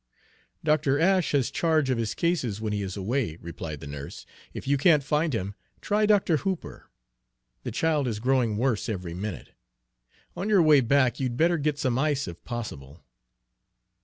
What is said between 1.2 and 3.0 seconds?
has charge of his cases when he is